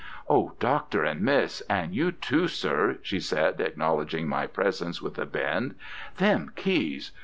"'Oh, 0.27 0.53
Doctor, 0.59 1.03
and 1.03 1.21
Miss, 1.21 1.61
and 1.69 1.93
you 1.93 2.11
too, 2.11 2.47
sir,' 2.47 2.97
she 3.03 3.19
said, 3.19 3.61
acknowledging 3.61 4.27
my 4.27 4.47
presence 4.47 4.99
with 4.99 5.19
a 5.19 5.27
bend, 5.27 5.75
'them 6.17 6.53
keys! 6.55 7.11